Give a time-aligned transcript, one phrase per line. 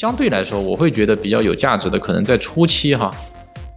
[0.00, 3.14] 相对来说，我会觉得比较有价值的，可能在初期哈。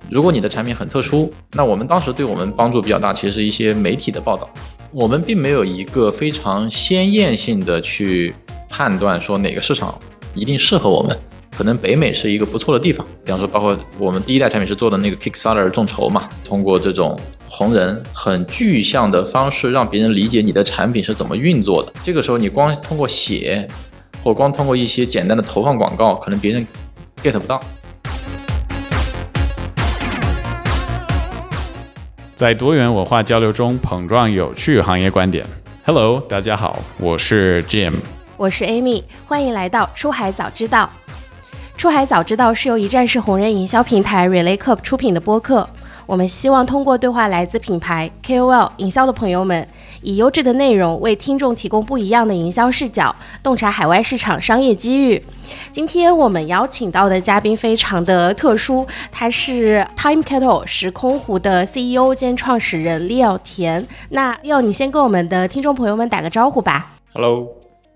[0.09, 4.49] 如果你的产品很特殊，那我们当时对我们帮助比较大，其实是一些媒体的报道。
[4.89, 8.33] 我们并没有一个非常鲜艳性的去
[8.69, 9.99] 判断说哪个市场
[10.33, 11.13] 一定适合我们。
[11.51, 17.19] 可能北美是一个不错的地方，比方说，包括我们第一代产品是做的那个 Kickstarter 众筹嘛，通过这种
[17.49, 21.91] 红人很具象的方式，让别人理解你的产品是怎么运作的。
[22.01, 23.67] 这个时候，你光通过写，
[24.23, 26.65] 或光通过一些简单的投放广告，可能别人
[27.21, 27.61] get 不到。
[32.33, 35.45] 在多元文化交流中碰撞有趣行业观点。
[35.85, 37.95] Hello，大家好，我是 Jim，
[38.37, 40.89] 我是 Amy，欢迎来到出海早知道。
[41.75, 45.67] 出海早知道是由一站式红人营销平台 Relay Club 出品的播客。
[46.05, 49.67] 我们希望通过对话来自品牌 KOL 营销的朋友们，
[50.01, 55.23] 以优质的内容为听众提供不一样的营销视角，洞察海外市场商业机遇。
[55.71, 63.87] 今天我们邀请到的嘉宾非常的特殊，他是 Time Kettle 时空湖的 CEO 兼创始人 Leo 田。
[64.09, 66.95] 那 Leo，你先跟我们的听众朋友们打个招呼吧。
[67.13, 67.47] Hello，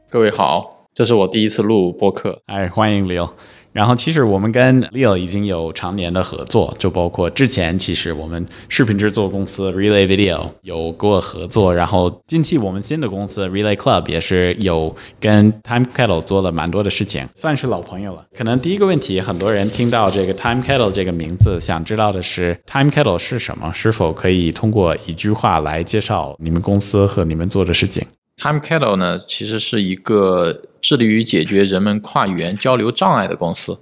[0.10, 3.32] 各位好，这是我第一次录播客，哎，欢迎 Leo。
[3.78, 18.26] 然后其实我们跟 Leo 已经有常年的合作，就包括之前其实我们视频制作公司 Relay Video 有过合作，然后近期我们新的公司 Relay Club 也是有跟 Time Kettle 做了蛮多的事情，算是老朋友了。
[18.36, 23.72] 可能第一个问题，很多人听到这个 Time Kettle 这个名字，想知道的是 Time Kettle 是什么？
[23.76, 28.04] 是否可以通过一句话来介绍你们公司和你们做的事情
[28.38, 33.80] ？Time Kettle 呢，其实是一个致力于解决人们跨语言交流障碍的公司。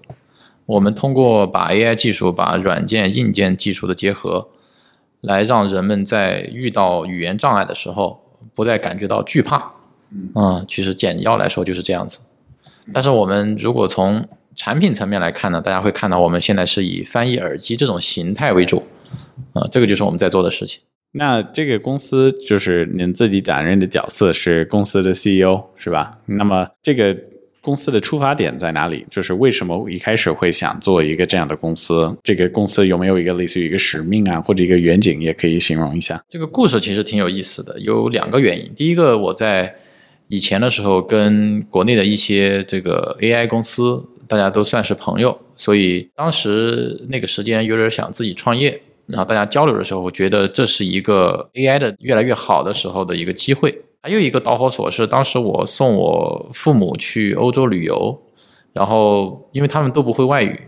[0.66, 4.48] 我们通过把 AI 技术、把软件、硬件技术的结合，
[5.22, 8.22] 来让人们在遇到语言障碍的时候，
[8.56, 9.74] 不再感觉到惧怕。
[10.34, 12.22] 嗯，其实简要来说就是这样子。
[12.94, 18.88] 但是我们如果从产品层面来看呢，大家会看到我们现在是以翻译耳机这种形态为主。
[19.54, 20.82] 啊，这个就是我们在做的事情。
[21.18, 26.18] 那这个公司就是您自己担任的角色是公司的 CEO 是吧？
[26.26, 27.16] 那么这个
[27.62, 29.06] 公司的出发点在哪里？
[29.10, 32.16] 就是为什么一开始会想做一个这样的公司？
[32.22, 36.22] 这个公司有没有一个类似于一个使命啊，或者一个远景，也可以形容一下？
[36.28, 38.70] 这个故事其实挺有意思的，有两个原因。
[38.76, 39.74] 第一个，我在
[40.28, 48.82] 以前的时候跟国内的一些这个 AI 公司，大家都算是朋友，所以当时那个时间有点想自己创业。
[49.08, 53.84] 然后大家交流的时候，觉得这是一个 AI 的越来越好的时候的一个机会。
[54.02, 58.22] 还有一个导火索是，当时我送我父母去欧洲旅游，
[58.74, 60.60] 然后因为他们都不会外语，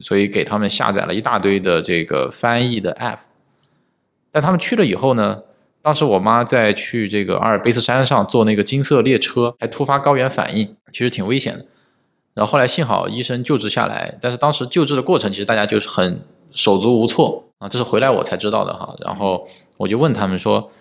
[0.00, 3.18] 所以给他们下载了一大堆的这个翻译的 App。
[4.32, 5.42] 但他们去了以后呢，
[5.82, 11.66] 当时我妈在去这个阿尔卑斯山上坐那个金色列车，还突发高原反应，其实挺危险的。
[12.34, 16.20] 然后后来幸好医生救治下来，但是当时救治的过程，其实大家就是很
[16.52, 17.49] 手足无措。
[17.60, 18.96] 啊，这是回来我才知道的哈。
[19.04, 20.72] 然后我就问他们说，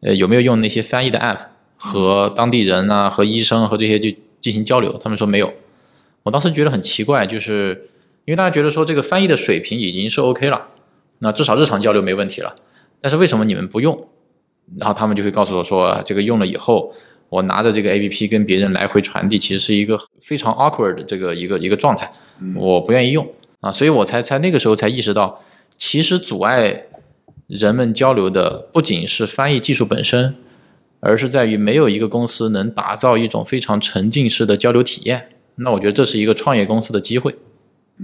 [0.00, 1.38] 呃，有没有用那些翻译的 app
[1.76, 4.10] 和当地人啊、和医生和这些就
[4.40, 4.98] 进行交流？
[4.98, 5.52] 他们说没有。
[6.24, 7.88] 我当时觉得很奇怪，就是
[8.24, 10.66] 因为大家觉得说这个翻译的水平已经是 OK 了，
[11.20, 12.56] 那至少日常交流没问题了。
[13.00, 13.96] 但是为什么你们不用？
[14.80, 16.92] 然后他们就会告诉我说，这个用了以后，
[17.28, 22.12] 我拿着这个 app 跟别人来回传递，其实是一个非常 awkward 的这个一个一个状态，
[22.56, 23.24] 我不愿意用
[23.60, 23.70] 啊。
[23.70, 25.40] 所以我才才那个时候才意识到。
[25.78, 26.84] 其实阻碍
[27.46, 30.34] 人们交流的不仅是翻译技术本身，
[31.00, 35.28] 而是在于没有一个公司能打造一种非常沉浸式的交流体验。
[35.56, 37.34] 那我觉得这是一个创业公司的机会，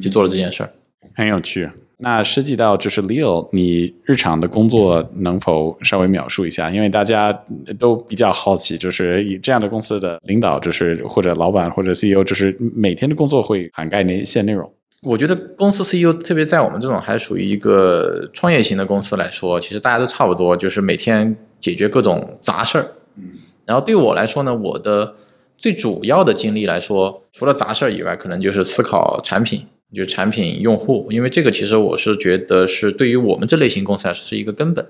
[0.01, 0.73] 就做了这件事儿，
[1.15, 1.69] 很有趣。
[1.99, 6.69] 那涉及到就是 Leo，你日常的工作能否稍微描述一下？
[6.69, 7.33] 因为大家
[7.79, 14.69] 都比较好奇，就是以这样的公司的领导，就是或者老板或者 CEO，就是每天的工作会涵盖哪些内容？
[15.03, 22.93] 我觉得公司 CEO，特别在我们这种还属于一个创业型的公司来说，其实大家都差不多，就是每天解决各种杂事儿。
[23.17, 23.31] 嗯。
[23.67, 25.17] 然后对我来说呢，我的
[25.59, 34.87] 最主要的精力来说，除了杂事儿以外，可能就是思考产品，就是产品用户，因为这个其实我是觉得是对于我们这类型公司来说是一个根本。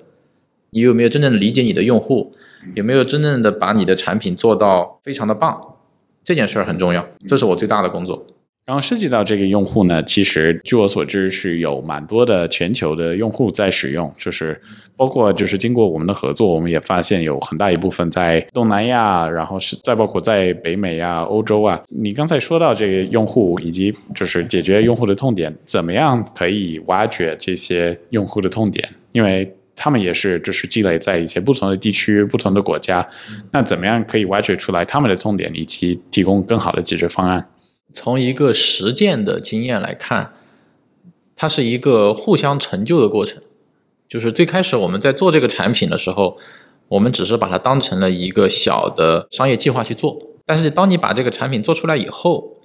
[0.70, 2.34] 你有没有真正理解你的用户？
[2.74, 5.58] 有没有真正的把你的产品做到非常的棒？
[6.22, 8.26] 这件事儿很重要，这是我最大的工作。
[8.64, 14.60] 然后涉及到这个用户呢，其实据我所知是有蛮多的全球的用户在使用，就是
[14.96, 21.80] 包括就是经过我们的合作，我们也发现有很大一部分在东南亚，然后是再包括在北美啊、欧洲啊。
[21.88, 28.88] 你刚才说到这个用户以及就是解决用户的痛点，怎么样可以挖掘这些用户的痛点？
[29.10, 33.06] 因为他们也是就是积累在一些不同的地区、不同的国家，
[33.50, 37.44] 那怎么样可以挖掘出来他们的痛点，以及提供更好的解决方案？
[37.92, 40.32] 从一个实践的经验来看，
[41.36, 43.42] 它是一个互相成就的过程。
[44.08, 46.36] 就是最开始我们在做这个产品的时候，
[46.88, 50.18] 我们只是把它当成了一个小的商业计划去做。
[50.44, 52.58] 但是当你把这个产品做出来以后，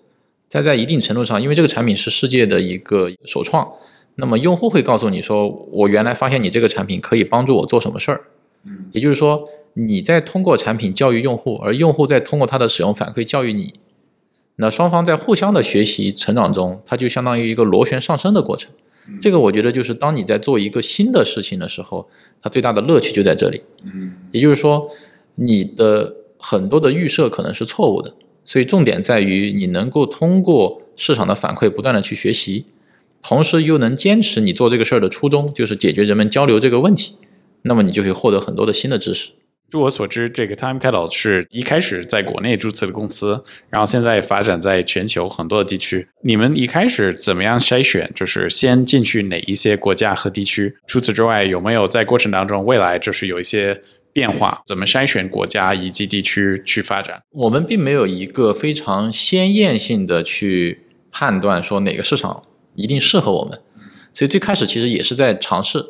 [0.49, 3.71] 再在一定程度上，因为这个产品是世界的一个首创，
[4.15, 8.25] 那么用户会告诉你说：“我原来发现你这个产品可以帮助我做什么事儿。”
[8.65, 13.75] 嗯，也就是说，你在通过产品教育用户，而用户在通过他的使用反馈教育你。
[14.57, 18.71] 那双方在互相的学习成长中，它就相当于一个螺旋上升的过程。
[19.21, 22.09] 这个我觉得就是当你在做一个新的事情的时候，
[22.41, 23.61] 它最大的乐趣就在这里。
[23.83, 24.89] 嗯，也就是说，
[25.35, 28.13] 你的很多的预设可能是错误的，
[28.43, 32.65] 所以重点在于你能够通过市场的反馈不断的去学习，
[33.21, 37.15] 同时又能坚持你做这个事儿的初衷，就是解决人们交流这个问题，
[37.61, 39.29] 那么你就会获得很多的新的知识。
[39.69, 46.07] 据我所知，这个 Time Kettle 是一开始在国内注册的公司，然后现在发展在全球很多的地区。
[46.23, 48.09] 你们一开始怎么样筛选？
[48.15, 50.77] 就是先进去哪一些国家和地区？
[50.87, 53.81] 除此之外，有没有在过程当中未来就是有一些
[54.13, 54.61] 变化？
[54.65, 57.21] 怎么筛选国家以及地区去发展？
[57.31, 62.43] 我们并没有一个非常鲜艳性的去判断说哪个市场
[62.75, 63.59] 一定适合我们，
[64.13, 65.87] 所以最开始其实也是在尝试。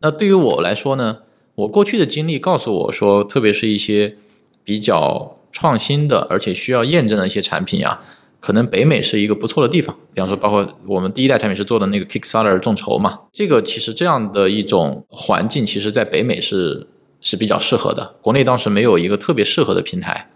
[0.00, 1.22] 那对于我来说呢？
[1.54, 4.16] 我过去的经历告诉我说，特别是一些
[4.64, 8.02] 比较创新的，而且需要验证的一些产品啊，
[8.40, 9.94] 可能北美是一个不错的地方。
[10.14, 16.86] 比方说，包括我们第一代产品是做的那个 Kickstarter 众筹嘛，这个其实这样的一种环境，其实在北美是
[17.20, 18.14] 是比较适合的。
[18.22, 20.30] 国内当时没有一个特别适合的平台，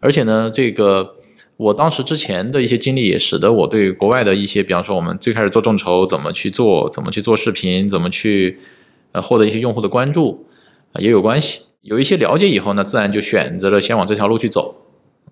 [0.00, 1.16] 而且呢，这个
[1.58, 8.58] 我当时之前的一些经历也使得我对国外的一些，比方说我们最开始做众筹怎么去做，怎么去做视频，怎么去。
[9.12, 10.46] 呃，获得一些用户的关注
[10.92, 11.62] 啊，也有关系。
[11.82, 14.74] 有一些了解以后呢，自然就选择了先往这条路去走。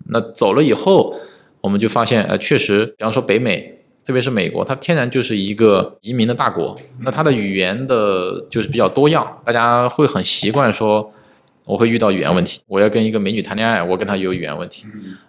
[0.07, 1.15] 那走了以后，
[1.61, 6.75] 我们就发现，呃，确实，比方说北美，特别是美国，它天然就是一个移民的大国。
[7.01, 11.13] 那它的语言的就是比较多样，大家会很习惯说，
[11.65, 12.59] 我会遇到语言问题。
[12.65, 14.85] 我要跟一个美女谈恋爱，我跟她有语言问题。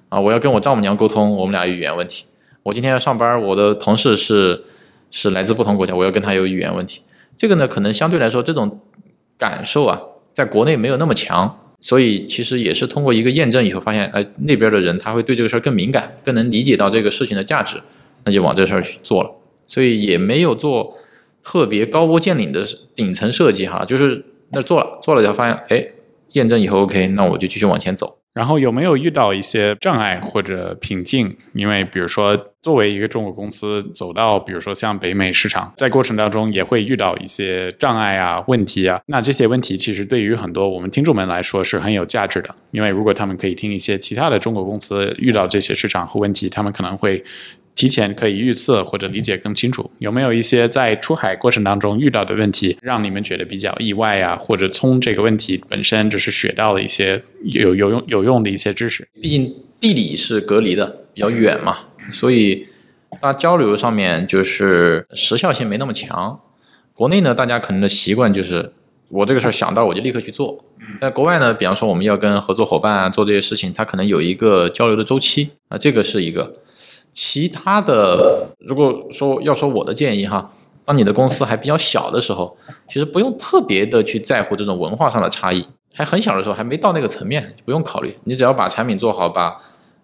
[0.08, 2.25] 啊，我要跟我丈母娘沟通，我们俩有语言问题。
[2.62, 4.64] 我今天要上班，我的同事是
[5.11, 7.02] 是来自不同国家，我要跟他有语言问题。
[7.40, 8.81] 这个呢，可能相对来说，这种
[9.38, 9.98] 感受啊，
[10.34, 17.81] 在国内没有那么强，所以其实也是通过一个验证以后，发现，哎，那边的人他会对这个事儿更敏感，更能理解到这个事情的价值，
[18.25, 19.31] 那就往这事儿去做了。
[19.66, 20.98] 所以也没有做
[21.42, 22.62] 特别高屋建瓴的
[22.94, 25.88] 顶层设计哈，就是那做了，做了以后发现，哎，
[26.32, 28.19] 验证以后 OK，那我就继续往前走。
[28.32, 31.37] 然后有没有遇到一些障碍或者瓶颈？
[31.53, 39.00] 因为比如说，作为一个中国公司走到，比如说像北美市场，在过程当中也会遇到一些障碍啊、问题啊。
[39.06, 47.25] 那这些问题其实对于很多我们听众们来说是很有价值的，因为如果他们可以听一些其他的中国公司遇到这些市场和问题，他们可能会。
[47.75, 54.37] 提前可以预测或者理解更清楚，有没有一些在出海过程当中遇到的问题，让你们觉得比较意外啊？
[54.37, 59.08] 或者从这个问题本身就是学到了一些有有用有用的一些知识？
[59.22, 61.76] 毕竟地理是隔离的，比较远嘛，
[62.12, 62.67] 所以
[63.20, 66.38] 大家交流上面就是时效性没那么强。
[66.93, 68.73] 国内呢，大家可能的习惯就是
[69.08, 70.62] 我这个事儿想到我就立刻去做。
[71.00, 76.56] 在国外呢，比方说我们要跟合作伙伴啊做这些事情，他可能有一个交流的周期啊，这个是一个。
[77.12, 80.50] 其他的，如果说要说我的建议哈，
[80.85, 82.57] 当你的公司还比较小的时候，
[82.88, 88.17] 其实不用特别的去在乎这种文化上的差异，还很小的时候，还没到那个层面，就不用考虑。
[88.25, 89.57] 你只要把产品做好，把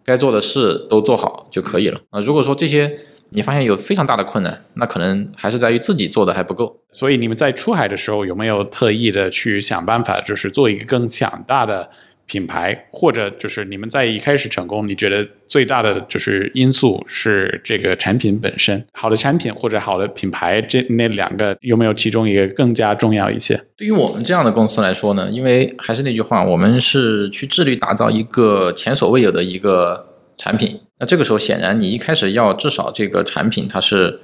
[0.04, 2.20] 该做的事都做好就可以了啊。
[2.20, 2.98] 如果说这些
[3.30, 6.76] 你发现有非常大的困难，那可能还是在于自己做的还不够。
[6.92, 11.90] 所以你们在出海的时候有没有特意的去想办法，就是做一个更强大的？
[12.26, 23.60] 品牌，或者就是你们在一开始成功，你觉得最大的就是因素是这个产品本身，好的产品或者好的品牌，这那两个有没有其中一个更加重要一些？
[23.76, 30.06] 对于我们这样的公司来说呢，因为还是那句话，我们是去致力打造一个前所未有的一个
[30.36, 30.80] 产品。
[30.98, 34.18] 那这个时候，显然你一开始要至少这个产品它是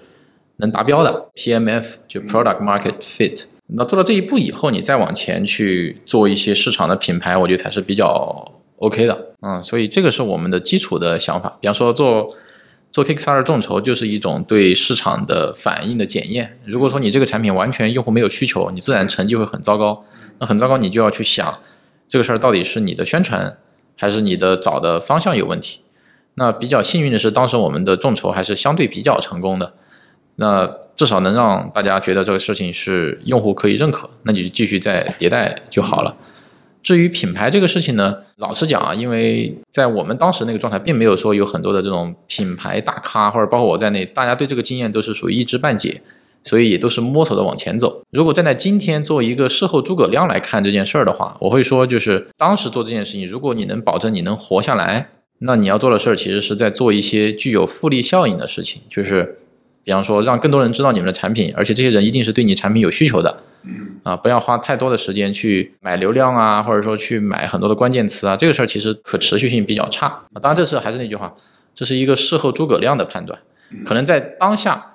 [0.56, 3.44] 能达标的，PMF 就 Product Market Fit。
[3.68, 11.56] 那做到这一步以后，你再往前去做一些市场的品牌，我觉得才是比较 OK 的，嗯，所以这个是我们的基础的想法。
[11.60, 12.34] 比方说做
[12.90, 16.58] 做 Kickstarter 众筹，就是一种对市场的反应的检验。
[16.66, 20.04] 如果说你这个产品完全用户没有需求，你自然成绩会很糟糕。
[20.38, 21.60] 那很糟糕，你就要去想
[22.08, 23.56] 这个事儿到底是你的宣传，
[23.96, 25.80] 还是你的找的方向有问题。
[26.34, 29.74] 那比较幸运的是，当时我们的众筹还是相对比较成功的。
[30.36, 36.16] 那至少能让大家觉得这个事情是用户可以认可，那你就继续再迭代就好了。
[36.82, 46.02] 至于品牌这个事情呢，老实讲啊，因为在我们当时那个状态，并没有说有很多的这种品牌大咖，或者包括我在内，大家对这个经验都是属于一知半解，
[46.42, 48.02] 所以也都是摸索的往前走。
[48.10, 55.08] 如果站在今天作为一个事后诸葛亮来看这件事儿的话，我会说，就是当时做这件事情，如果你能保证你能活下来，
[55.38, 59.38] 那你要做的事儿其实是在做一些具有复利效应的事情，就是
[59.84, 63.42] 比方说让更多人知道你们的产品，而且这些人一定是对你产品有需求的。
[63.64, 70.42] 嗯啊，不要花太多的时间去买流量啊，或者说去买很多的关键词啊，这个事儿其实可持续性比较差啊。
[70.42, 71.32] 当然，这是还是那句话，
[71.72, 73.38] 这是一个事后诸葛亮的判断，
[73.86, 74.94] 可能在当下，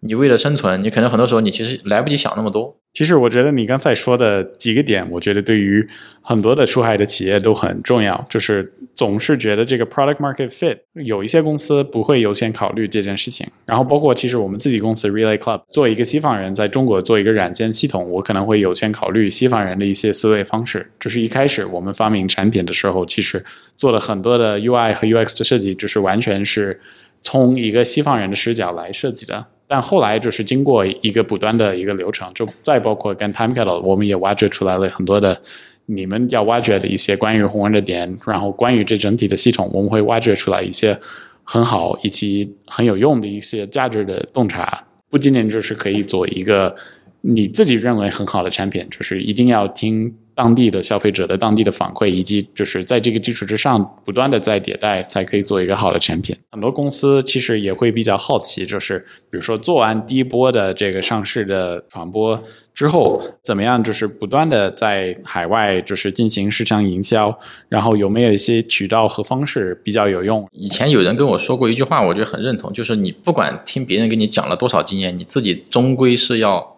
[0.00, 2.74] 你为了生存，你可能很多时候你其实来不及想那么多。
[2.96, 5.86] 其实我觉得你刚才说的几个点，我觉得对于
[6.22, 13.46] 很多的出海的企业都很重要，就是总是觉得这个 product market fit，有一些公司不会优先考虑这件事情。
[13.66, 20.90] 然后包括其实我们自己公司 Relay Club 作为一个西方人，在中国做一个软件系统，我可能会优先考虑西方人的一些思维方式。
[20.98, 23.44] 就是一开始我们发明产品的时候，其实
[23.76, 26.80] 做了很多的 UI 和 UX 的设计，就是完全是
[27.20, 29.48] 从一个西方人的视角来设计的。
[29.66, 35.40] 但后来就是经过一个不断的一个流程，就再包括跟 Time Kettle，我们也挖掘出来了很多的
[35.86, 40.98] 你们要挖掘的一些关于红人的点，然后关于这整体的系统，我们会挖掘出来一些
[41.44, 46.74] 很好以及很有用的一些价值的洞察，不仅仅就是可以做一个
[47.20, 50.14] 你自己认为很好的产品，就是一定要听。
[50.36, 56.36] 当地的消费者的当地的反馈，以及就是在这个基础之上不断的在迭代，才可以做一个好的产品。
[56.52, 58.98] 很多公司其实也会比较好奇，就是
[59.30, 62.40] 比如说做完第一波的这个上市的传播
[62.74, 63.82] 之后，怎么样？
[63.82, 67.38] 就是不断的在海外就是进行市场营销，
[67.70, 70.46] 然后有没有一些渠道和方式比较有用？
[70.52, 76.75] 以前有人跟我说过一句话，我觉得很认同，就是你不管听别人给你讲了多少经验，你自己终归是要。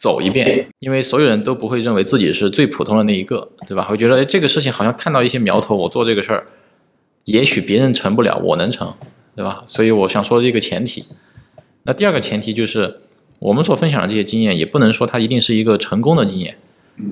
[0.00, 3.84] 走一遍，因为所有人都不会认为自己是最普通的那一个，对吧？
[3.84, 6.46] 会觉得哎，这个事情好像看到一些苗头，我做这个事儿，
[7.24, 8.94] 也许别人成不了，我能成，
[9.36, 9.62] 对吧？
[9.66, 11.04] 所以我想说这个前提。
[11.82, 13.00] 那第二个前提就是，
[13.40, 16.56] 我们所分享的这些经验，也不能说它一定是一个成功的经验，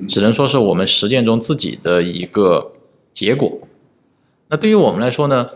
[0.07, 2.71] 只能说是我们实践中自己的一个
[3.13, 3.59] 结果。
[4.47, 5.47] 那对于我们来说呢，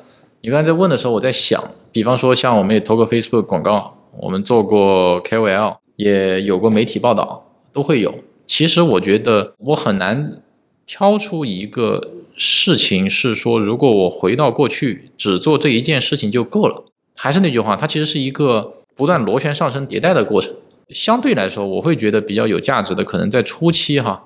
[0.41, 5.82] 你刚才在问的时候，我在想，比方说像我们也投过 Facebook 广告，我们做过 KOL。
[5.95, 8.15] 也有过媒体报道，都会有。
[8.45, 10.41] 其实我觉得我很难
[10.85, 16.85] 挑出一个事情是说，如果我回到过去只做这一件事情就够了。
[17.15, 20.53] 还是那句话，它其实是一个不断螺旋上升、迭代的过程。
[20.89, 24.25] 相对来说，我会觉得比较有价值的，可能在初期哈。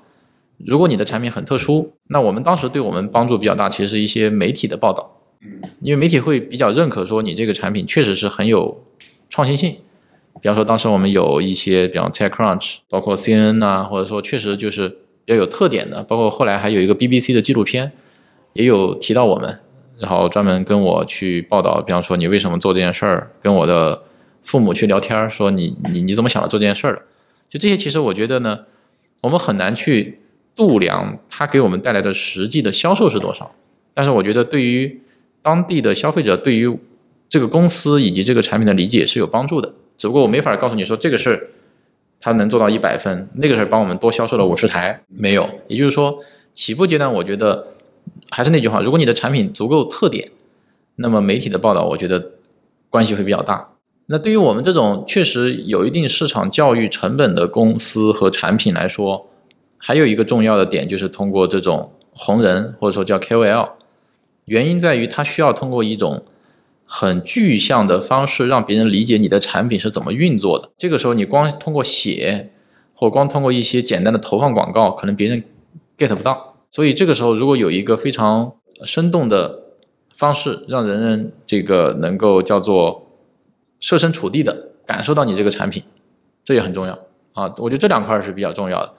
[0.57, 5.19] 如果你的产品很特殊，那我们当时对我们帮助比较大，其实是一些媒体的报道。
[5.81, 8.83] 因为媒体会比较认可说你这个产品确实是很有
[9.29, 9.77] 创新性。
[10.41, 14.87] 比方说，当时我们有一些，比方 TechCrunch，包括 CNN 啊，或者说确实就是
[15.25, 17.91] 比较有特点的，包括后来还有一个 BBC 的纪录片，
[18.53, 19.59] 也有提到我们，
[19.99, 24.03] 然后专门跟我去报道，比方说你为什么做这件事儿，跟我的
[24.41, 27.01] 父母去聊天，说你你你怎么想的做这件事儿的，
[27.49, 28.59] 就这些，其实我觉得呢，
[29.21, 30.19] 我们很难去
[30.55, 33.51] 度量它给我们带来的实际的销售是多少，
[33.93, 35.01] 但是我觉得对于
[35.41, 36.77] 当地的消费者，对于
[37.29, 39.73] 这个公司以及这个产品的理解是有帮助的。
[39.97, 41.47] 只不过我没法告诉你说这个事儿，
[42.21, 45.49] 它能做到一百分，那个事儿帮我们多销售了五十台，没有。
[45.67, 46.19] 也就是说，
[46.53, 47.75] 起步阶段我觉得
[48.29, 50.29] 还是那句话，如果你的产品足够特点，
[50.97, 52.31] 那么媒体的报道我觉得
[52.91, 53.69] 关系会比较大。
[54.05, 59.27] 那对于我们这种确实有一定市场教育成本的公司和产品来说，
[59.77, 63.69] 还有一个重要的点就是通过这种红人或者说叫 KOL，
[64.45, 66.23] 原因在于它需要通过一种。
[66.89, 70.71] 很具象的方式让别人理解你的产品是怎么运作的。
[70.77, 72.49] 这个时候，你光通过写，
[72.95, 75.43] 或光通过一些简单的投放广告，可能别人
[75.97, 76.55] get 不到。
[76.71, 78.53] 所以这个时候，如果有一个非常
[78.85, 79.63] 生动的
[80.15, 83.07] 方式，让人人这个能够叫做
[83.79, 85.83] 设身处地的感受到你这个产品，
[86.45, 86.97] 这也很重要
[87.33, 87.53] 啊。
[87.57, 88.93] 我觉得这两块是比较重要的。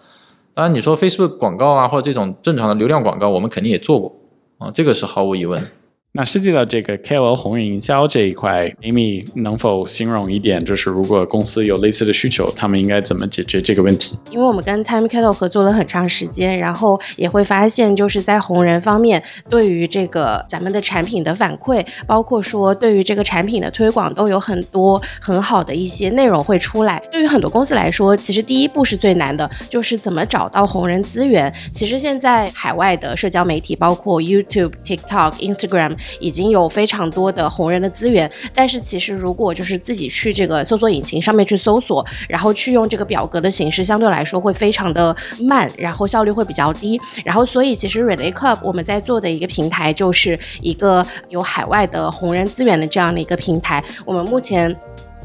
[0.52, 4.20] 当然，你说 Facebook 广告啊，或者这种正常的流量广告，我们肯定也做过
[4.58, 5.68] 啊，这个是毫无疑问的。
[6.12, 14.18] 那涉及到这个 KOL 红人营销这一块，Amy 能否形容一点，就是如果公司有类似的需求，他们应该怎么解决这个问题？
[14.32, 27.00] 因为我们跟 Time Kettle 合作了很长时间，然后也会发现，就是在红人方面，对于这个咱们的产品的反馈，包括说对于这个产品的推广，都有很多很好的一些内容会出来。
[27.12, 31.52] 对于很多公司来说，其实第一步是最难的，就是怎么找到红人资源。
[31.70, 35.97] 其实现在海外的社交媒体，包括 YouTube、TikTok、Instagram。
[36.20, 47.00] 已经有非常多的红人的资源，但是其实如果就是自己去这个搜索引擎上面去搜索，然后去用这个表格的形式，相对来说会非常的慢，然后效率会比较低。
[47.24, 53.82] 然后所以其实 Relay Club 我们在做的一个平台就是一个有海外的红人资源的这样的一个平台。
[54.04, 54.74] 我们目前。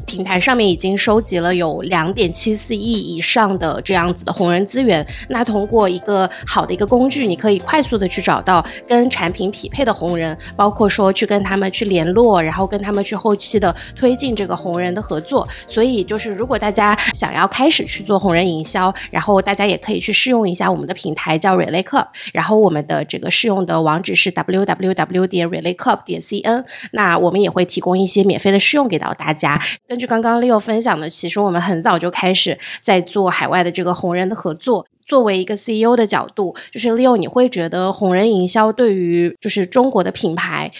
[0.04, 5.06] 平台上面已经收集了有两点七四亿以上的这样子的红人资源。
[5.28, 15.46] 那通过一个好的一个工具，你可以快速的去找到跟产品匹配的红人，包括说去跟他们去联络，然后跟他们去后期的推进这个红人的合作。
[15.66, 26.64] 所以就是如果大家想要开始去做红人营销，然后大家也可以去试用一下我们的平台叫 Relay Club，然后我们的这个试用的网址是 www 点 Relay Club 点 cn。
[26.92, 29.60] 那我们也会提供一些免费的试用给到大家。
[29.94, 34.88] 根据刚刚 Leo 分享的，其实我们很早就开始在做海外的这个红人的合作。
[35.06, 40.72] 作为一个 CEO 的角度，就是 Leo，你会觉得红人营销对于就是中国的品牌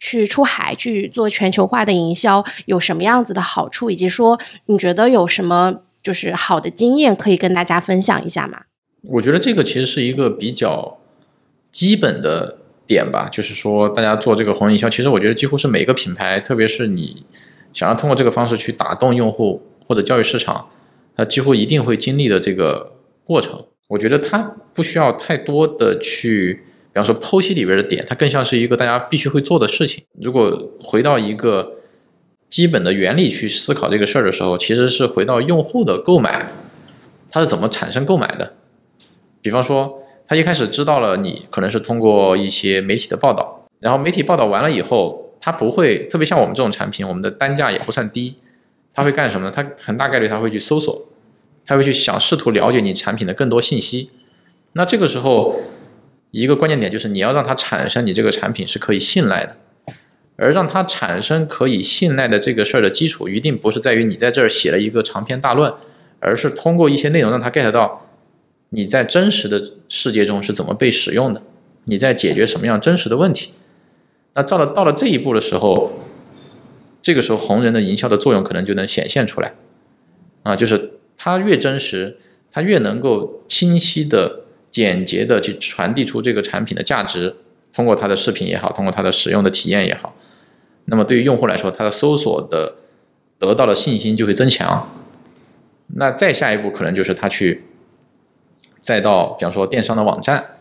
[0.00, 8.62] 去出海去做全球化的营销有什么样子的好处，以及说你觉得有什么就是好的经验可以跟大家分享一下吗？
[9.02, 10.98] 我觉得这个其实是一个比较
[11.70, 17.24] 基本的点吧，就是说大家做这个红人营销，其实我觉得几乎是每个品牌，特别是你。
[17.76, 20.66] 想要通过这个方式去打动用户或者教育市场，
[21.16, 22.92] 那几乎一定会经历的这个
[23.22, 23.62] 过程。
[23.88, 26.64] 我觉得它不需要太多的去，
[26.94, 30.02] 比方说剖析里边的点，它更像是一个大家必须会做的事情。
[30.22, 31.74] 如果回到一个
[32.48, 36.50] 基本的原理去思考这个事儿的时候，其实是回到用户的购买，
[37.30, 38.54] 他是怎么产生购买的？
[39.42, 45.24] 比方说，他一开始知道了你可能是通过一些媒体的报道，然后媒体报道完了以后。
[45.40, 48.36] 他不会特别像我们这种产品，我们的单价也不算低。
[48.94, 49.52] 他会干什么呢？
[49.54, 51.06] 他很大概率他会去搜索，
[51.64, 54.10] 他会去想试图了解你产品的更多信息。
[54.72, 55.56] 那这个时候，
[56.30, 59.56] 一个关键点就是你要让他产生你这个产品是可以信赖的。
[60.38, 65.72] 而让他产生可以信赖的这个事儿的基础，一定不是在于你在这儿写了一个长篇大论，
[66.20, 68.06] 而是通过一些内容让他 get 到
[68.68, 71.40] 你在真实的世界中是怎么被使用的，
[71.84, 73.52] 你在解决什么样真实的问题。
[74.36, 75.92] 那到了到了这一步的时候，
[77.00, 79.54] 这个时候红人的营销的作用可能就能显现出来，
[80.42, 82.18] 啊，就是它越真实，
[82.52, 87.34] 它越能够清晰的、简洁的去传递出这个产品的价值，
[87.72, 90.14] 通过它的视频也好，通过它的使用的体验也好，
[90.84, 92.76] 那么对于用户来说，他的搜索的
[93.38, 94.92] 得到的信心就会增强。
[95.94, 97.64] 那再下一步可能就是他去
[98.80, 100.56] 再到，比方说电商的网站，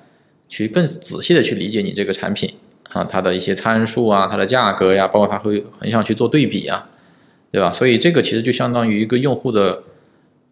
[0.47, 2.53] 去更仔细的去理解你这个产品。
[2.95, 6.87] 啊，它的一些参数啊，它的价格呀，包括它会很想去做对比啊，
[7.51, 7.69] 对吧？
[7.69, 9.83] 所以这个其实就相当于一个用户的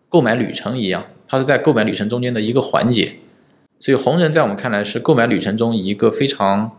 [0.10, 3.15] 购买旅程一样，它是在购买旅程中间的一个环节。
[3.79, 6.71] 所以红人在我们看来是购买旅程中一个非常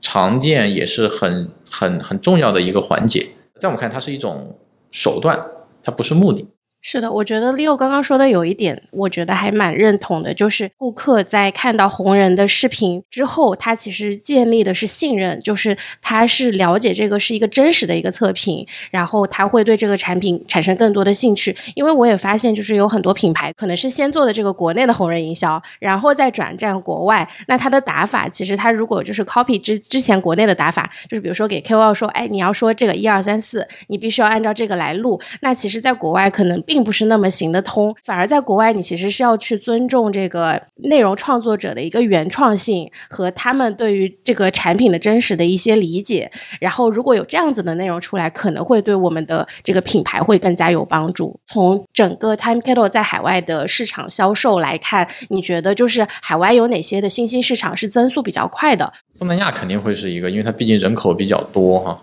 [0.00, 3.28] 常见也是很很很重要的一个环节。
[3.60, 4.58] 在我们看，它是一种
[4.90, 5.38] 手段，
[5.82, 6.48] 它不是目的。
[6.86, 21.56] 是的，我觉得 Leo 刚刚说的有一点，我觉得还蛮认同的，就是顾客在看到红人的视频之后，他其实建立的是信任，就是他是了解这个是一个真实的一个测评，然后他会对这个产品产生更多的兴趣。
[21.74, 27.26] 因为我也发现，就是有很多品牌可能是先做的这个国内的红人营销，然后再转战国外。
[27.48, 35.18] 那他的打法其实他如果就是 copy 之之前国内的打法，就是比如说给 KOL 说，哎，你要说这个一二三四，你必须要按照这个来录。
[35.40, 46.28] 那其实，在国外可能并并不是那么行得通，反而在国外，你其实是要去尊重这个内容创作者的一个原创性和他们对于这个产品的真实的一些理解。
[46.58, 51.38] 然后，如果有这样子的内容出来，可能会对我们的这个品牌会更加有帮助。
[51.46, 58.92] 从整个 Time Kettle 在海外的市场销售来看，你觉得就是海外有哪些的新兴市场是增速比较快的？
[59.16, 62.02] 东南亚肯定会是一个，因为它毕竟人口比较多哈。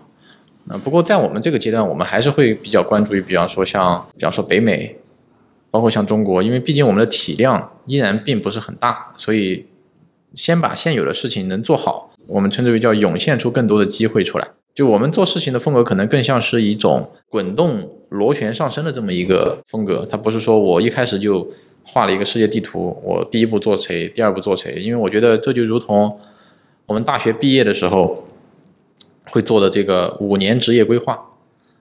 [0.64, 4.96] 那不过在我们这个阶段，我们还是会比较关注于，比方说像，比方说北美，
[5.72, 9.66] 包括像中国，因为毕竟我们的体量依然并不是很大，所以
[10.34, 14.48] 先把现有的事情能做好，我们称之为叫涌现出更多的机会出来。
[14.72, 21.50] 就我们做事情的风格，可能更像是一种滚动螺旋上升的这么一个风格，它不是说我一开始就
[21.84, 26.20] 画了一个世界地图，我第一步做谁，第二步做谁，因为我觉得这就如同
[26.86, 28.28] 我们大学毕业的时候。
[29.26, 31.14] 会做的这个五年职业规划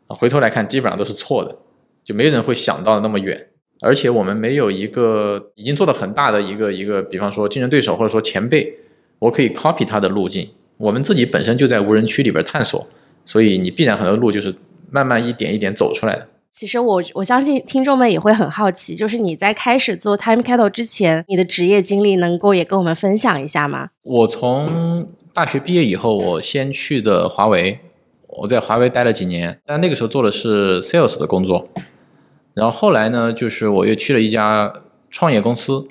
[0.08, 1.56] 啊，回头来看基本上都是错的，
[2.04, 3.48] 就没人会想到那么远。
[3.82, 8.72] 而且我们没有一个已经做的很大的一个一个，比方说竞争对手或者说前辈，
[9.18, 10.48] 我可以 copy 他的路径。
[10.78, 12.88] 我们自己本身就在无人区里边探索，
[13.26, 14.54] 所以你必然很多路就是
[14.90, 16.28] 慢慢一点一点走出来的。
[16.52, 23.90] 其实我我相信听众们也会很好奇，就是你在开始做 Time Kettle 之前，你的职业经历能够也跟我们分享一下吗？
[24.04, 27.80] 我从大学毕业以后，我先去的华为，
[28.28, 31.70] 我在华为待了几年，但那个时候做的是 sales 的工作。
[32.54, 34.74] 然后后来呢，就是我又去了一家
[35.10, 35.88] 创业公司，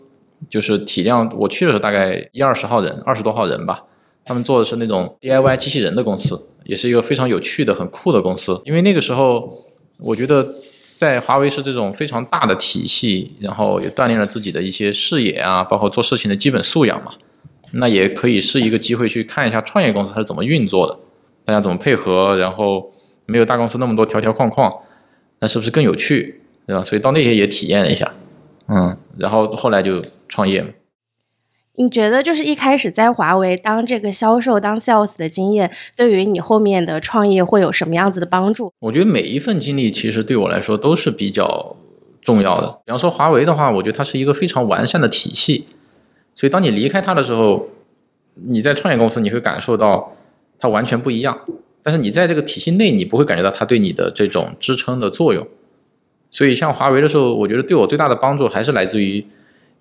[0.50, 3.84] 就是体量，我去的时候大概一二十号人，二十多号人吧。
[4.26, 8.60] 他们做的是那种 DIY 机器人的公司，也是一个非常有趣的、很酷的公司。
[8.66, 9.64] 因为那个时候，
[9.98, 10.56] 我觉得
[10.98, 17.10] 在华为是这种非常大的体系，然后也锻炼了自己的一些视野啊，包括做事情的基本素养嘛。
[17.72, 20.98] 那也可以是一个机会去看一下创业公司它是怎么运作的，
[21.44, 22.90] 大家怎么配合，然后
[23.26, 24.72] 没有大公司那么多条条框框，
[25.38, 26.82] 那是不是更有趣，对吧？
[26.82, 28.12] 所以到那些也体验了一下，
[28.68, 30.74] 嗯，然后后来就创业。
[31.76, 38.70] 你觉得就是一开始在华为当这个销售、当 sales 的经验，对于你后面的创业会有什么样子的帮助？
[38.80, 41.76] 我觉得每一份经历其实对我来说都是比较
[42.20, 42.66] 重要的。
[42.84, 45.64] 比方说华为的话，我觉得它是一个非常完善的体系。
[46.40, 47.68] 所以，当你离开它的时候，
[48.46, 50.16] 你在创业公司你会感受到
[50.58, 51.38] 它完全不一样。
[51.82, 55.46] 但是你在这个体系内，你不会感觉到它对你的这种支撑的作用。
[56.30, 59.22] 所以，像华为的时候，我觉得对我最大的帮助还是来自于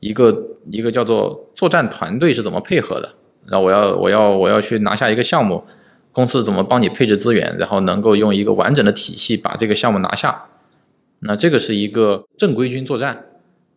[0.02, 3.14] 一个一个叫做作战团队是怎么配合的。
[3.46, 5.64] 然后，我要我要我要去拿下一个项目，
[6.12, 10.48] 公司怎么帮你配置资源，然后能够用一个完整的体系把这个项目拿下。
[11.20, 13.28] 那这个是一个正规军作战。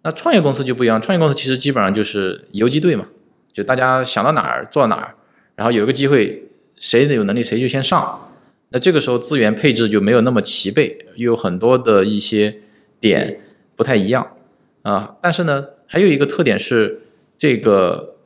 [0.05, 3.07] 那创业公司就不一样，创业公司其实基本上就是游击队嘛，
[3.53, 5.15] 就大家想到哪儿做到哪儿，
[5.55, 8.29] 然后有一个机会，谁有能力谁就先上。
[8.71, 12.57] 那这个时候资源配置就没有那么齐备，又有很多的一些
[12.99, 13.41] 点
[13.77, 14.33] 不太一样
[14.83, 15.15] 啊。
[15.23, 17.03] 但是呢，还有一个特点是，
[17.39, 18.17] 这个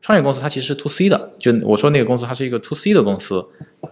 [0.00, 3.46] 创业公司它其实是 to C 的，就我说那个公司它是一个 to C 的公司，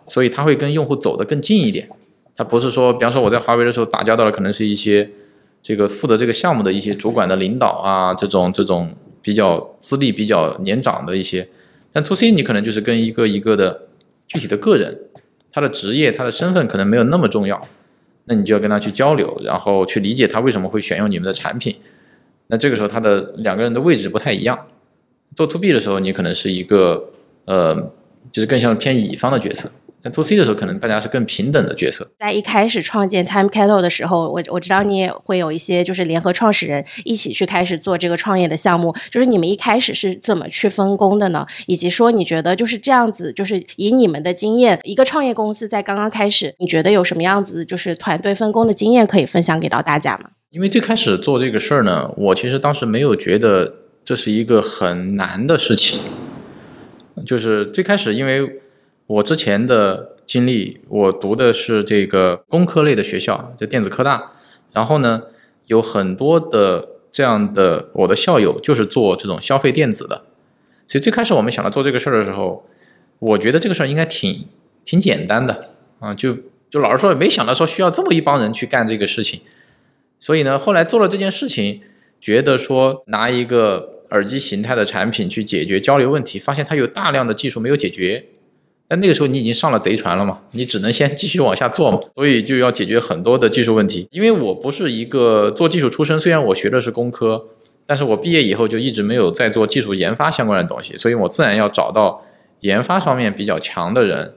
[0.07, 1.89] 所以它会跟用户走得更近一点。
[2.35, 5.09] 它不是说，比方说我在华为的时候打交道的可能是一些。
[5.63, 11.49] 这个负责这个项目的一些主管的领导啊，这种这种比较资历比较年长的一些，
[11.93, 13.83] 但 to C 你可能就是跟一个一个的
[14.27, 14.99] 具体的个人，
[15.53, 17.61] 他的职业他的身份可能没有那么重要，
[18.25, 21.77] 那你就要跟他去交流，然后去理解他为什么会选用你们的产品。
[22.47, 24.59] 那这个时候他的两个人的位置不太一样。
[25.37, 27.11] 做 to B 的时候，你可能是一个
[27.45, 27.75] 呃，
[28.33, 29.71] 就是更像偏乙方的角色。
[30.03, 32.11] 在 to C 的时候，可能大家是更平等的角色。
[32.19, 38.95] 在一开始创建 Time Cattle 的时候，我我知道你也会有一些就是联合创始人一起去开始做这个创业的项目。
[39.11, 41.47] 就是你们一开始是怎么去分工的呢？
[41.67, 50.31] 以及说你觉得就是这样子，就是以你们的经验，一个创业公司在刚刚开始，你觉得有什么样子就是团队分工的经验可以分享给到大家吗？
[50.49, 56.01] 因为最开始做这个事儿呢，我其实当时没有觉得这是一个很难的事情。
[57.27, 58.61] 就是最开始因为。
[59.11, 64.31] 我之前的经历，我读的是这个工科类的学校，就电子科大。
[64.73, 65.23] 然后呢，
[65.67, 70.23] 有很多的这样的我的校友就是做这种消费电子的。
[70.87, 72.65] 所以最开始我们想到做这个事儿的时候，
[73.19, 74.47] 我觉得这个事儿应该挺
[74.85, 76.37] 挺简单的啊，就
[76.71, 79.41] 就老实说，没想到说需要这么一帮人去干这个事情。
[80.21, 81.81] 所以呢，后来做了这件事情，
[82.21, 88.27] 觉得说拿一个耳机形态的产品去解决交流问题，发现它有大量的技术没有解决。
[88.91, 94.09] 但那个时候你已经上了贼船了嘛，你只能先 继续往下做嘛，所以就要解决很多的技术问题。
[94.11, 97.45] 因为我不是一个做技术出身，虽然我学的是工科，
[97.87, 102.25] 但是我毕业以后就一直没有在做技术研发相关的东西，所以我自然要找到
[102.63, 104.35] 研发方面比较强的人，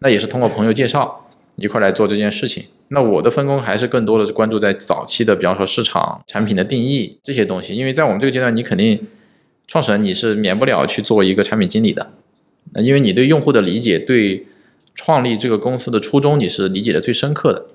[0.00, 2.64] 那也是通过朋友介绍一块来做这件事情。
[2.88, 9.06] 那我的分工还是更多的是关注在早期的，比方说市场、产品的定义这些东西，因为在我们这个阶段，你肯定
[9.68, 12.10] 创始人你是免不了去做一个产品经理的。
[12.74, 14.46] 那因为你对用户的理解，对
[14.94, 17.66] 创立这个公司的初衷，你是理解的最深刻的，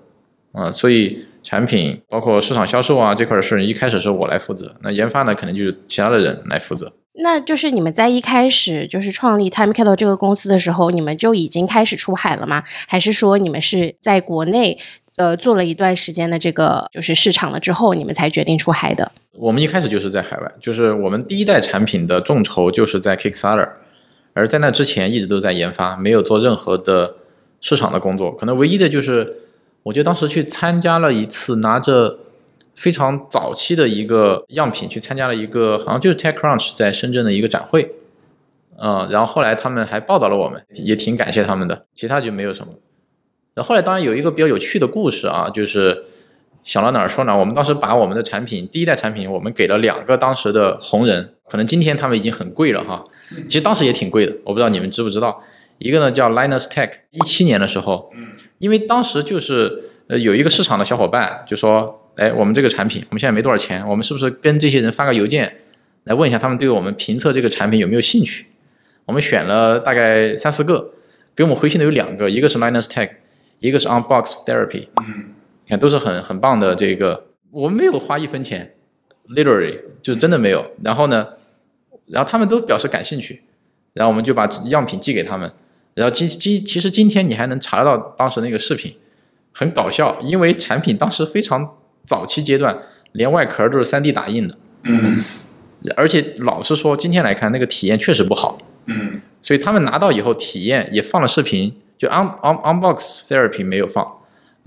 [0.52, 6.94] 啊，所以产品包括市场销售啊这块的事，一开始是我来负责，那研发呢，可能就是其他的人来负责。
[7.20, 12.64] 那就是你们在一开始就是创立 Time Cattle 这个公司的时候，你们就已经开始出海了吗？
[12.88, 14.78] 还是说你们是在国内
[15.16, 19.12] 呃做了一段时间的这个就是市场了之后，你们才决定出海的？
[19.34, 23.68] 我们一开始就是在海外，就是我们第一代产品的众筹就是在 Kickstarter。
[24.38, 27.16] 而在那之前一直都在研发，没有做任何的
[27.60, 28.36] 市场的工作。
[28.36, 29.38] 可能唯一的就是，
[29.82, 32.20] 我觉得当时去参加了一次，拿着
[32.76, 37.96] 非常早期的一个样品去参加了一个，好像就是 TechCrunch 在深圳的一个展会，
[38.78, 41.86] 嗯，然后后来他们还报道了我们，也挺感谢他们的。
[41.96, 42.74] 其他就没有什么。
[43.56, 46.06] 然后后来当然有一个比较有趣的故事啊，就是
[46.68, 47.38] 想到哪儿说哪儿。
[47.40, 51.34] 我们当时把我们的产品第一代产品，我们给了两个当时的红人。
[51.50, 53.06] 可能今天他们已经很贵了哈，
[53.46, 55.42] 其实当时也挺贵的，我不知道你们知不知道。
[55.78, 58.12] 一个呢叫 Linus Tech，一七年的时候，
[58.58, 65.56] 因为当时就是呃有一个市场的小伙伴就说，哎，我们这个产品我们现在没多少钱，我们是不是跟这些人发个邮件
[66.04, 68.46] 来问一下他们对我们评测这个产品有没有兴趣？
[69.06, 70.92] 我们选了大概三四个，
[71.34, 73.10] 给我们回信的有两个，一个是 Linus Tech，
[73.60, 74.88] 一个是 Unbox Therapy。
[75.02, 75.30] 嗯，
[75.68, 78.74] 你看都是很很棒的这个，我们没有花一分钱
[79.36, 80.66] ，literally 就是真的没有。
[80.82, 81.28] 然后呢，
[82.06, 83.44] 然后他们都表示感兴趣，
[83.92, 85.52] 然后我们就把样品寄给他们。
[85.94, 88.96] 然后今今其实今天你还能查得到当时那个视频，
[89.52, 91.76] 很搞笑，因为产品当时非常
[92.06, 92.78] 早期阶段，
[93.12, 94.58] 连外壳都是 3D 打印的。
[94.84, 95.18] 嗯
[95.96, 104.17] 而且老实说，今天来看那个体验确实不好，嗯所以他们拿到以后体验也放了视频，就 un un unbox therapy 没有放，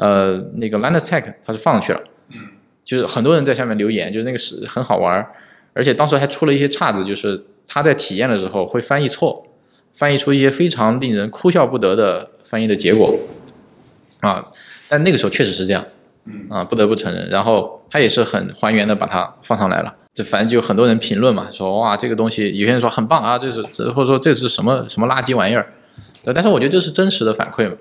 [0.00, 2.38] 呃，那个 Linus Tech 它是放上去了，嗯，
[2.84, 5.30] 就是很多人在下面留言，就是那个是很好玩儿，
[5.74, 9.44] 而且当时还出了一些岔子，就是他在体验的时候会翻译错，
[9.92, 13.14] 翻译出一些非常令人哭笑不得的翻译的结果，
[14.20, 14.50] 啊，
[14.88, 16.46] 但那个时候确实是这样子，嗯。
[16.48, 17.28] 啊，不得不承认。
[17.28, 25.72] 然后他也是很还原的把它放上来了，这反正就很多人评论嘛，说哇这个东西，有些人说很棒啊，这是这或者说这是什么什么垃圾玩意儿，
[26.24, 27.76] 对但是我觉得这是真实的反馈嘛，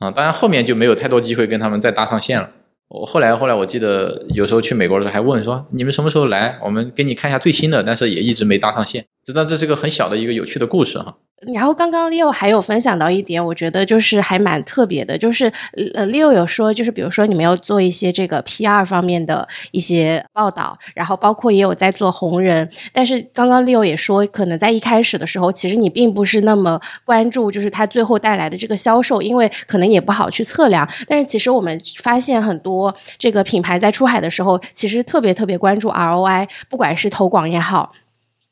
[0.00, 2.50] 啊，当然后面就没有太多机会跟他们再搭上线了。
[2.88, 9.06] 我后来后来我记得有时候去美国的时候还问说你们什么时候来，我们给你看一下最新的，但是也一直没搭上线。
[9.24, 11.16] 知道这是个很小的一个有趣的故事哈。
[11.54, 15.50] 然后刚刚 Leo 还有分享到一点，我觉得就是还蛮特别的，就是
[15.94, 30.86] 呃 Leo 有说，就是比如说你们要做一些这个 PR 方面的一些报道，然后包括也有在做红人，但是刚刚 Leo 也说，可能在一开始的时候，其实你并不是那么关注，就是它最后带来的这个销售，因为可能也不好去测量。
[31.08, 37.92] 但是其实我们发现很多这个品牌在出海的时候，其实特别特别关注 ROI，不管是投广也好。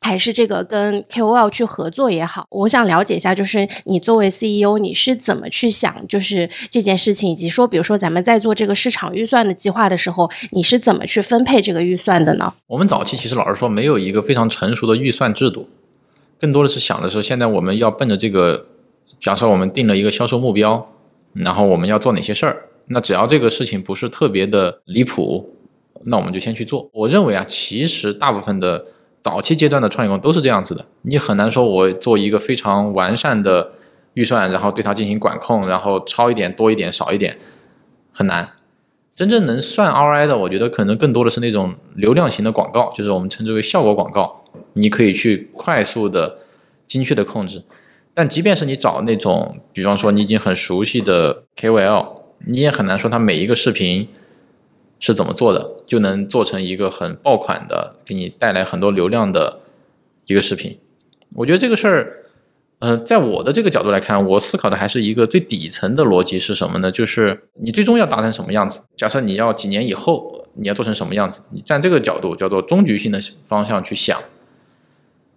[0.01, 12.55] 还是这个跟 KOL 去合作也好，我想了解一下，就是你作为 CEO，你是怎么去想，就是这件事情，以及说，比如说咱们在做这个市场预算的计划的时候，你是怎么去分配这个预算的呢？
[12.69, 15.69] 我们早期其实老实说没有一个非常成熟的预算制度，
[16.41, 18.67] 更多的是想的是现在我们要奔着这个，
[19.21, 20.95] 假设我们定了一个销售目标，
[21.35, 25.55] 然后我们要做哪些事儿，那只要这个事情不是特别的离谱，
[26.05, 26.89] 那我们就先去做。
[26.93, 28.87] 我认为啊，其实大部分的
[29.21, 33.73] 早期阶段的创业公司都是这样子的，你很难说我做一个非常完善的
[34.15, 37.39] 预算，然后对它进行管控，然后超一点、多一点、少一点，
[38.13, 38.51] 很难。
[39.17, 46.39] 真正能算 ROI 的，我觉得可能更多的是那种流量型的广告，就是我们称之为效果广告，你可以去快速的、
[46.87, 47.65] 精确的控制。
[48.15, 52.07] 但即便是你找那种，比方说你已经很熟悉的 KOL，
[52.47, 54.09] 你也很难说他每一个视频
[55.01, 59.61] 是怎么做的，就能做成一个很爆款的，给你带来很多流量的
[60.27, 60.79] 一个视频。
[61.35, 62.25] 我觉得这个事儿，
[62.81, 66.91] 呃，在我的这个角度来看，我思考的还是一个最底层的逻辑是什么呢？
[66.91, 68.83] 就是你最终要达成什么样子？
[68.97, 71.43] 假设你要几年以后你要做成什么样子？
[71.51, 74.19] 你站这个角度叫做终局性的方向去想。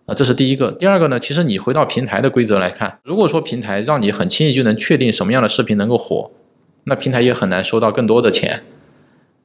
[0.05, 0.71] 啊，这是第一个。
[0.71, 6.31] 第二个呢，其实你回到平台的规则来看，如果说平台让你很轻易就能确定什么样的视频能够火，
[6.85, 8.63] 那平台也很难收到更多的钱。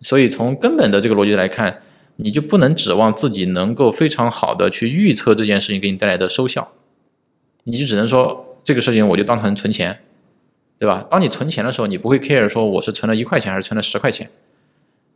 [0.01, 1.81] 所以从根本的这个逻辑来看，
[2.17, 6.73] 你就不能指望自己能够非常好的去预测这件事情给你带来的收效，
[7.65, 10.01] 你就只能说这个事情我就当成存钱，
[10.79, 11.07] 对吧？
[11.11, 14.31] 当你存钱的时候，你不会 care 说我是存了一块钱还是存了十块钱，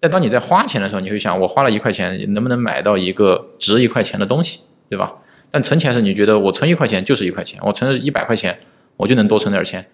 [0.00, 5.14] 但当你在花钱的时候，你会想我花了一块钱能不能买到一个值一块钱的东西，对吧？
[5.50, 8.58] 但存钱是你觉得我存一块钱就是一块钱，我存了一百块钱
[8.96, 9.86] 我就能多存点钱，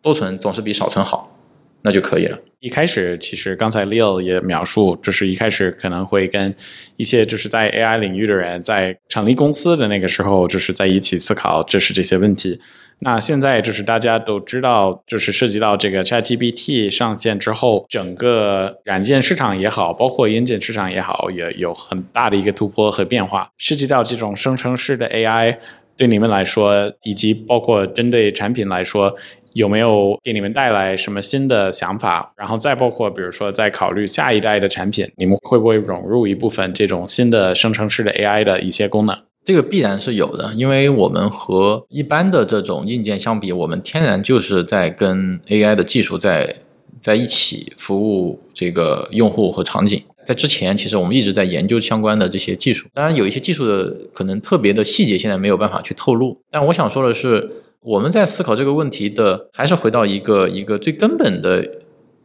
[0.00, 1.36] 多存总是比少存好，
[1.82, 2.38] 那就可以了。
[2.60, 6.54] 一开始，其实刚才 Leo 也描述，就是一开始可能会跟
[6.96, 12.60] 一些就是在 AI 领域的人在成立公司的那个时候，就是在一起思考就是这些问题。
[13.00, 23.50] 那现在就是大家都知道，就是涉及到这个 ChatGPT 上线之后，整个软件市场也好，包括硬件市场也好，也有很大的一个突破和变化。
[23.58, 25.56] 涉及到这种生成式的 AI，
[25.96, 29.16] 对你们来说，以及包括针对产品来说，
[29.54, 32.32] 有没有给你们带来什么新的想法？
[32.36, 39.16] 然后再包括，比如说在考虑下一代的产品，你们会不会融入一部分这种新的生成式的 AI 的一些功能？
[39.44, 46.54] 这个必然是有的，因为我们和一般的这种硬件相比，我们天然就是在跟 AI 的技术在
[47.00, 50.00] 在一起服务这个用户和场景。
[50.24, 56.38] 在之前，其实我们一直在研究相关的这些技术，当然有一些技术的可能特别的细节，现在没有办法去透露。
[56.48, 57.50] 但我想说的是，
[57.82, 61.68] 我们在思考这个问题的，还是回到一个一个最根本的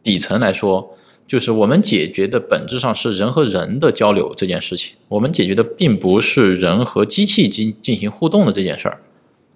[0.02, 0.94] 底层来说。
[1.26, 9.02] 就是我们解决的本质上是人和人的交流这件事情，我们解决的并不是人和机器进进行互动的这件事儿。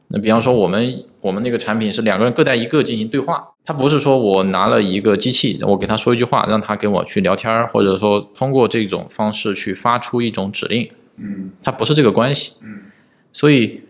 [0.09, 12.53] 那比方说，我们我们那个产品是两个人各带一个进行对话，它不是说我拿了一个机器，我给他说一句话，让他跟我去聊天儿，或者说通过这种方式去发出一种指令，嗯它不是这个关系。
[12.61, 12.81] 嗯
[13.33, 13.81] 所以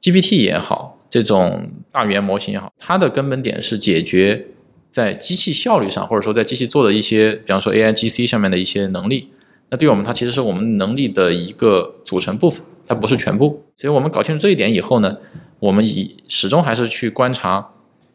[0.00, 4.46] GPT 也好，这种大语言模型也好，它的根本点是解决
[4.90, 9.28] 在机器效率上，或者说在机器做的一些，比方说 AI GC 上面的一些能力。
[9.68, 13.62] 那对于我们，它其实是我们能力的一个组成部分，它不是全部。
[13.76, 15.18] 所以我们搞清楚这一点以后呢，
[15.58, 17.72] 我们以始终还是去观察，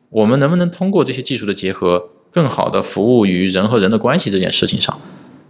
[0.10, 5.00] 我们能不能通过这些技术的结合，更好的服务于人和人的关系这件事情上。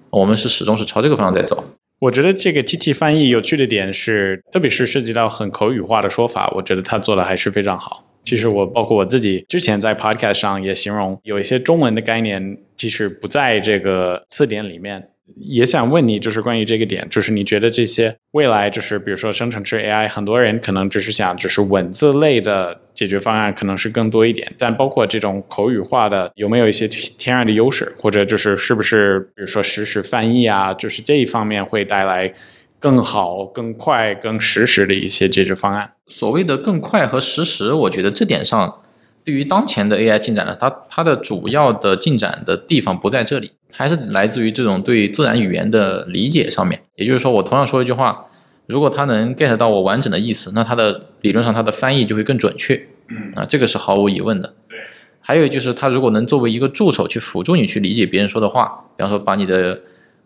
[0.10, 1.64] 我们是始终是朝这个方向在走。
[2.00, 8.04] 我觉得这个机器翻译有趣的点是，特别是涉及到很口语化的说法，我觉得它做的还是非常好。
[8.24, 15.10] 其实我包括我自己之前在 podcast 上也形容，有一些中文的概念其实不在这个词典里面。
[15.42, 32.34] 也想问你，就是关于这个点，就是你觉得这些未来，就是比如说生成式 AI，很多人可能只是想，就是文字类的解决方案可能是更多一点，但包括这种口语化的，有没有一些天然的优势，或者就是是不是，比如说实时翻译啊，就是这一方面会带来
[32.80, 35.94] 更好、更快、更实时的一些解决方案？
[36.08, 38.82] 所谓的更快和实时，我觉得这点上。
[39.24, 46.82] 对于当前的 AI 进展呢，它它的主要的进展的地方不在这里，还是来自于这种对自然语言的理解上面。
[46.96, 48.26] 也就是说，我同样说一句话，
[48.68, 52.76] 如果它能 get 到我完整的意思，那它的理论上它的翻译就会更准确。
[53.10, 54.54] 嗯啊，这个是毫无疑问的。
[54.68, 54.78] 对。
[55.22, 59.82] 还有就是，它如果能作为一个助手去辅助你去理解别人说的话，比方说把你的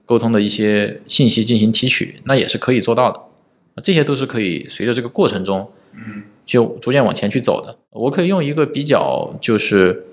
[0.06, 3.19] 沟通的一些信息进行提取，那也是可以做到的。
[3.82, 5.71] 这些都是可以随着这个过程中。
[5.93, 6.23] 嗯。
[6.43, 7.77] 就逐渐往前去走的。
[7.91, 10.04] 我可以用一个比较就是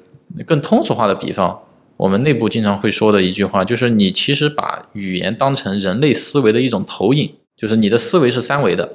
[0.46, 1.58] 更通俗化的比方，
[1.96, 8.94] 我们内部经常会说的一句话，就是你其实把语言当成人类思维的一种投影，就是你的思维是三维的，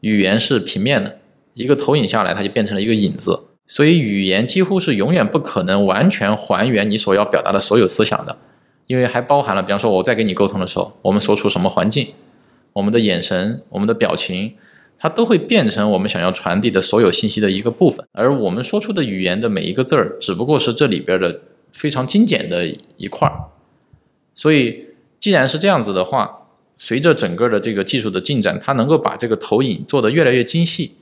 [0.00, 1.18] 语言是平面的，
[1.54, 3.44] 一个投影下来，它就变成了一个影子。
[3.66, 8.36] 所以语言几乎是永远不可能完全还原你所要表达的所有思想的，
[8.86, 12.08] 因为还包含了，比方说我在跟你沟通的时候，我们所处什么环境，
[12.72, 14.54] 我们的眼神，我们的表情。
[15.02, 21.40] 它都会变成我们想要传递的所有信息的一个部分，而我们说出的语言的每一个字儿，只不过是这里边的
[21.72, 22.66] 非常精简的
[22.98, 23.48] 一块儿。
[24.34, 26.39] 所以，既然是这样子的话，
[26.82, 30.94] 随着整个的这个技术的进展，它能够把这个投影做得越来越精细，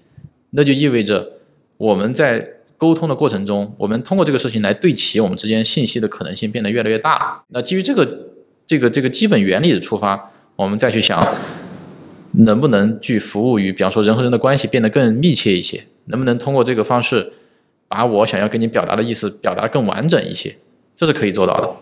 [0.51, 1.35] 那就意味着
[1.77, 2.45] 我们在
[2.77, 7.45] 沟通的过程中，我们通过这个事情来对齐我们之间信息的可能性变得越来越大。
[7.51, 8.05] 那基于这个
[8.67, 11.33] 这个这个基本原理的出发，我们再去想。
[12.33, 15.83] 能不能去服务于，比方说人和人的关系变得更密切一些？
[16.07, 17.33] 能不能通过这个方式，
[17.89, 20.55] 把我想要跟你表达的意思表达更完整一些？
[20.95, 21.77] 这是可以做到的。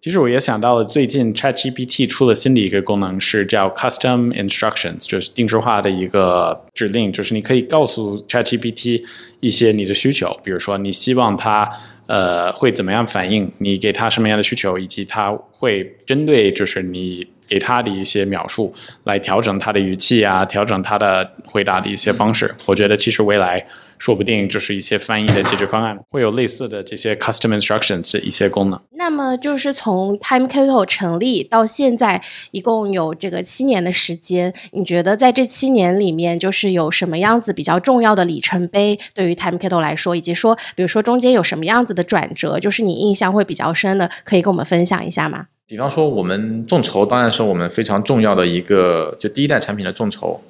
[0.00, 9.04] 其实我也想到了，最近 ChatGPT 出了新的一个功能，是叫 Custom Instructions，就是定制化的一个指令，就是你可以告诉 ChatGPT
[9.40, 11.70] 一些你的需求，比如说你希望它
[12.06, 17.26] 呃会怎么样反应，你给它什么样的需求，以及它会针对就是你。
[17.50, 22.54] 给他的一些描述，来调整他的语气啊，调整他的回答的一些方式。
[22.64, 23.66] 我觉得其实未来
[24.00, 28.80] 说不定就是一些翻译的解决方案会有类似的这些 custom instructions 的一些功能。
[28.92, 34.52] 那么就是从 Time Kettle 成立到现在，一共有这个七年的时间。
[34.72, 45.46] 你觉得在这七年里面，就是有什么样子比较重要的里程碑对于 Time Kettle 来说，以及说，比如说中间有什么样子的转折，就是你印象会比较深的，可以跟我们分享一下吗？
[45.66, 50.40] 比方说，我们众筹当然是我们非常重要的一个，就第一代产品的众筹，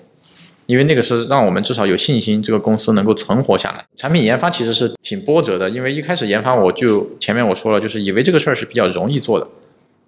[0.70, 3.84] 因为那个是让我们至少有信心这个公司能够存活下来。
[3.96, 9.48] 产品研发其实是挺波折的，因为一开始研发我就前面我说了，就是以为这个事儿是比较容易做的，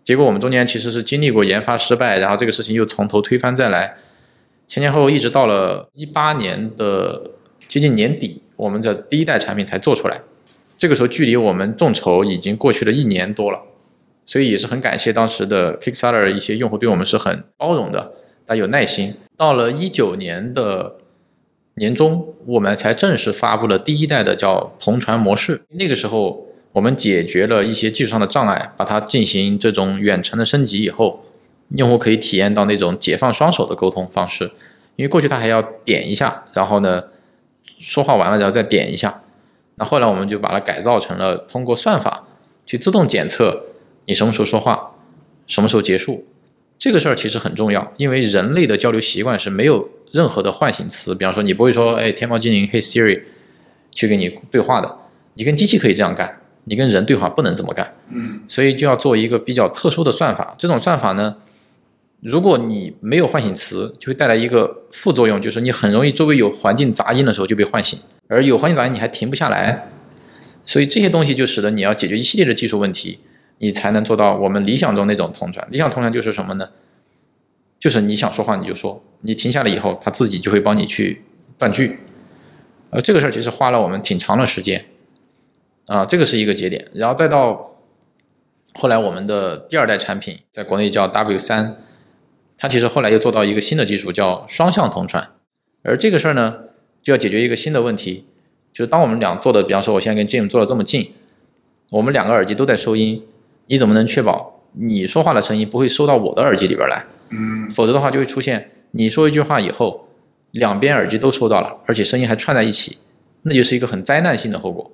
[0.04, 3.96] 结果我们中间其实是经历过研发失败，然后这个事情又从头推翻再来，
[4.68, 7.20] 前前后后一直到了一八年的
[7.66, 10.20] 接近年底，我们的第一代产品才做出来，
[10.78, 13.60] 这个时候距离我们众筹已经过去了一年多了。
[14.24, 18.12] 所以也是很感谢当时的 Kickstarter 一些用户对我们是很包容的，
[18.46, 19.12] 但有耐心。
[19.42, 20.98] 到了一九年的
[21.74, 25.64] 年中，我们才正式发布了第一代的叫同传模式。
[25.70, 31.24] 那个时候，我们解决了一些技术上的障碍，把它进行这种远程的升级以后，
[31.70, 34.52] 用户可以体验到那种解放双手的沟通方式。
[34.94, 37.02] 因为过去他还要点一下，然后呢，
[37.80, 39.24] 说话完了然后再点一下。
[39.74, 42.28] 那后来我们就把它改造成了通过算法
[42.64, 43.64] 去自动检测。
[44.06, 44.92] 你什么时候说话，
[45.48, 46.26] 什么时候结束，
[46.82, 53.22] 这个事儿其实很重要，因为人类的交流习惯是没有任何的唤醒词，比方说你不会说，哎，天猫精灵，嘿 Siri，
[53.92, 54.92] 去跟你对话的，
[55.34, 61.36] 你跟机器可以这样干，你跟人对话不能这么干，嗯，所以就要做一个比较特殊的算法，这种算法呢，
[62.20, 69.88] 如果你没有唤醒词，就会带来一个副作用，就是你很容易周围有环境杂音的时候就被唤醒，而有环境杂音你还停不下来，
[70.66, 73.20] 所以这些东西就使得你要解决一系列的技术问题。
[73.62, 75.64] 你才能做到我们理想中那种同传。
[75.70, 76.68] 理想同传就是什么呢？
[77.78, 81.22] 就是你想说话你就说，你停下来以后，它自己就会帮你去
[81.56, 82.00] 断句。
[82.90, 84.84] 呃，这个事儿其实花了我们挺长的时间，
[85.86, 87.78] 啊，这个是一个节点，然后再到
[88.74, 91.76] 后来我们的第二代产品在国内叫 W 三，
[92.58, 95.30] 它其实后来又做到一个新的技术叫双向同传，
[95.84, 96.64] 而这个事儿呢，
[97.00, 98.26] 就要解决一个新的问题，
[98.72, 101.12] 就是当我们俩做的，比方说我现在跟 Jim 坐的这么近，
[101.90, 103.24] 我们两个耳机都在收音，
[103.66, 107.04] 你怎么能确保你说话的声音不会收到我的耳机里边来？
[107.30, 110.08] 嗯，否则的话就会出现你说一句话以后。
[110.52, 112.98] 两边耳机都收到了，而且声音还串在一起，
[113.44, 114.90] 那就是一个很灾难性的后果。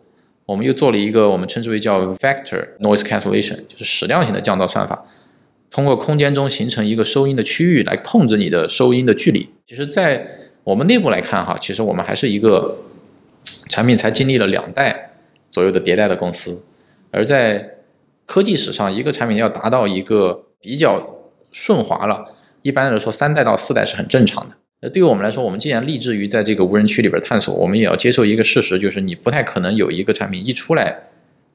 [0.47, 5.05] 我们又做了一个我们称之为叫 vector noise cancellation，就是矢量型的降噪算法，
[5.69, 9.51] 通过空间中形成一个收音的区域来控制你的收音的距离。
[9.66, 10.29] 其实，在
[10.62, 12.79] 我们内部来看哈，其实我们还是一个
[13.69, 15.11] 产品才经历了两代
[15.51, 16.62] 左右的迭代的公司，
[17.11, 17.78] 而在
[18.29, 21.16] 科技史上，一个产品要达到一个比较
[21.51, 24.55] 顺滑了，一般来说三代到四代是很正常的。
[24.83, 30.95] 那对于我们来说，我们既然立志于在这个无人区里边探索，我们也要接受一个事实，就是你不太可能有一个产品一出来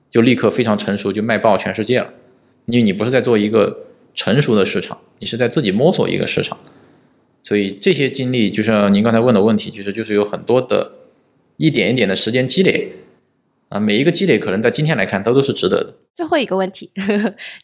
[0.10, 2.12] 就立刻非常成熟，就卖爆全世界了。
[2.66, 6.58] 因为你不是在做一个成熟的市场，你是在自己摸索一个市场。
[7.44, 10.94] 所以这些经历，就像您刚才问的问题，其实就是有很多的
[11.58, 12.92] 一点一点的时间积累
[13.74, 15.96] 啊，每一个积累可能在今天来看都都是值得的。
[16.16, 16.92] 最后一个问题，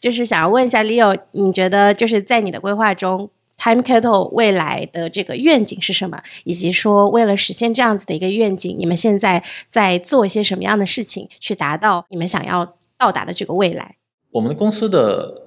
[0.00, 6.20] 就是想要问一下 Leo，你觉得就是在你的规划中？Time Kettle 未来的这个愿景是什么？
[6.42, 13.94] 以及说，为了实现这样子的一个愿景，你们现在在做一些什么样的事情，去达到你们想要到达的这个未来？
[14.32, 15.42] 我们的公司的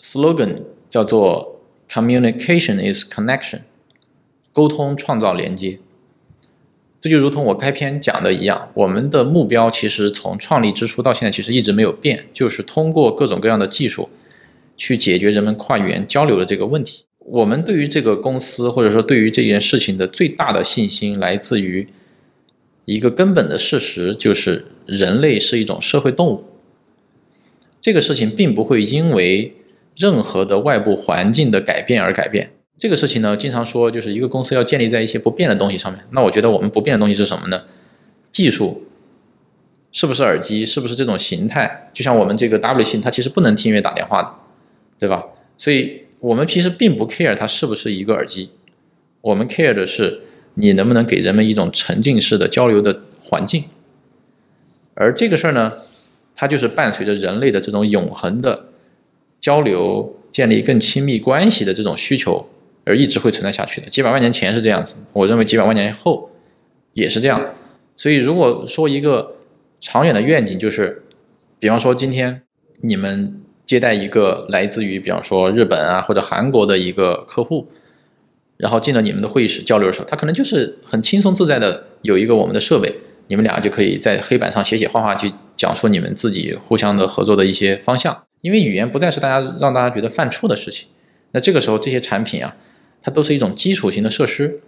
[0.00, 3.60] slogan 叫做 “Communication is connection”，
[4.52, 5.78] 沟通创造连接。
[7.00, 14.10] 这就如同我开篇讲的一样，我们的目标其实从创立之初到现在其实一直没有变，就是通过各种各样的技术
[14.76, 17.04] 去解决人们跨语言交流的这个问题。
[17.20, 21.88] 我们对于这个公司，或者说对于这件事情的最大的信心，来自于
[22.84, 26.44] 一个根本的事实，就是人类是一种社会动物。
[27.80, 29.54] 这个事情并不会因为
[29.96, 32.50] 任何的外部环境的改变而改变。
[32.80, 36.02] 这个事情呢，经常说就是一个公司要建立在一些不变的东西上面。
[36.10, 37.62] 那我觉得我们不变的东西是什么呢？
[38.32, 38.84] 技术
[39.92, 40.64] 是不是耳机？
[40.66, 41.90] 是不是这种形态？
[41.94, 44.34] 就像我们这个 W 型，它其实不能听音乐、打电话的，
[44.98, 45.26] 对吧？
[45.56, 46.06] 所以。
[46.20, 48.50] 我们其实并不 care 它是不是一个耳机，
[49.22, 50.20] 我们 care 的是
[50.52, 53.64] 你能不能给人们一种沉浸式的交流的环境。
[54.92, 55.72] 而这个事儿呢，
[56.36, 58.66] 它就是伴随着人类的这种永恒的
[59.40, 62.46] 交流、建立更亲密关系的这种需求
[62.84, 63.88] 而一直会存在下去的。
[63.88, 66.30] 几百万年前是这样子，我认为几百万年后
[66.92, 67.54] 也是这样。
[67.96, 69.36] 所以，如果说一个
[69.80, 71.02] 长远的愿景，就是
[71.58, 72.42] 比方说今天
[72.80, 73.36] 你们。
[73.66, 77.68] 接待一个来自于，比方说日本啊或者韩国的一个客户，
[78.56, 82.92] 然后进了你们的会议室交流的时候，他可能就是很轻松自在的有一个我们的设备，
[83.28, 88.24] 你们俩就可以在黑板上写写画画，去讲述你们自己互相的合作的一些方向。
[88.40, 90.88] 因为语言不再是大家让大家觉得犯怵的事情，
[91.30, 92.56] 那这个时候这些产品啊，
[93.02, 94.60] 它都是一种基础型的设施。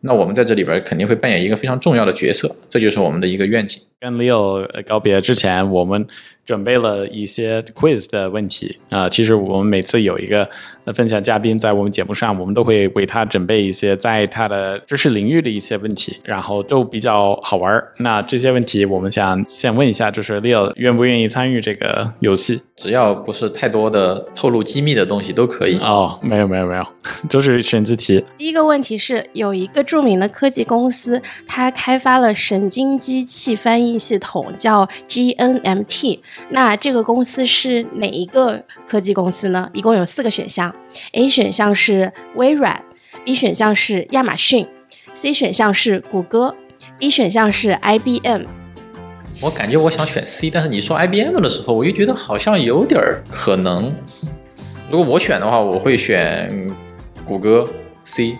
[0.00, 3.80] 那我们在这里边肯定会扮演一个非常重要的角色，这就是我们的一个愿景。
[4.00, 6.06] 跟 Leo 告别之前，我们。
[6.44, 10.48] 准备了一些 quiz 的问题啊，其实我们每次有一个
[10.94, 17.82] 分享嘉宾在我们节目上，我们都会为他准备一些在他的知识领域的一些问题，然后都比较好玩。
[17.98, 22.60] 那这些问题，我们想先问一下，就是 Leo 愿不愿意参与这个游戏？
[22.76, 25.78] 只要不是太多的透露机密的东西都可以。
[25.78, 26.84] 哦，没有没有没有，
[27.30, 28.24] 都是选择题。
[28.36, 36.18] 第一个问题是，有一个著名的科技公司，它开发了神经机器翻译系统，叫 GNMT。
[36.50, 39.70] 那这个公司是哪一个科技公司呢？
[39.72, 40.74] 一共有四个选项
[41.12, 42.84] ：A 选项是微软
[43.24, 44.66] ，B 选项是亚马逊
[45.14, 46.54] ，C 选项是谷歌
[46.98, 48.42] ，D 选项是 IBM。
[49.40, 53.92] 我感觉我想选 C，但是你说 IBM 的时候，我又觉得好像有点可能。
[54.90, 56.70] 如果我选的话，我会选
[57.24, 57.68] 谷歌
[58.04, 58.38] C。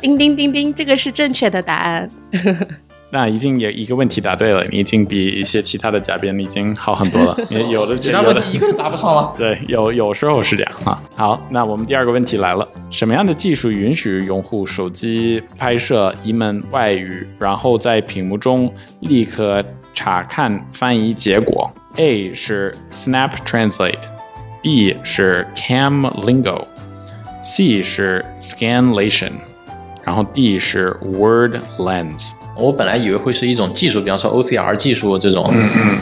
[0.00, 2.10] 叮叮叮叮，这个是正确的答案。
[3.10, 7.36] 那已经有一个问题答对了，你已经比一些其他的嘉宾已经好很多了。
[7.70, 9.32] 有的其他问题一个都答不上了。
[9.38, 11.02] 对，有有时候是这样哈。
[11.16, 29.32] 好，那我们第二个问题来了：什么样的技术允许用户手机拍摄一门外语，然后在屏幕中立刻查看翻译结果？A 是 Snap Translate，B 是 Cam Lingo，C 是 Scanlation，
[30.04, 32.32] 然后 D 是 Word Lens。
[32.58, 35.48] 我本来以为会是一种技术，比方说 OCR 技术这种。
[35.52, 35.98] 嗯嗯。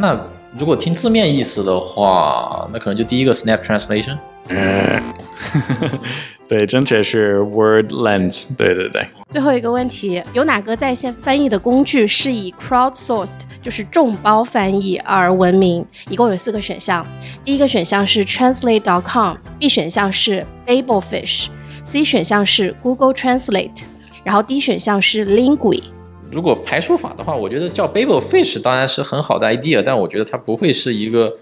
[0.00, 0.18] 那
[0.58, 4.16] 如果听字面意思的话，那可能就第一个 Snap Translation。
[4.48, 5.02] 嗯，
[6.46, 8.56] 对，正确是 word length。
[8.58, 9.06] 对对对。
[9.30, 15.84] 最后一个问题，有哪个在线翻译的工具是以 crowdsourced，就是众包翻译而闻名？
[16.10, 17.04] 一共有四个选项。
[17.42, 23.82] 第一个选项是 translate.com，B 选项是 Babelfish，C 选项是 Google Translate，
[24.24, 25.80] 然后 D 选项是 Lingui。
[26.32, 31.32] 如果排除法的话，我觉得叫 Babelfish 当然是很好的 idea，但我觉得它不会是一个